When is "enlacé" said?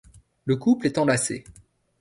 0.97-1.43